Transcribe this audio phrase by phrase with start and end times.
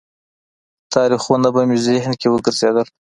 [0.93, 2.87] تاریخونه به مې ذهن کې وګرځېدل.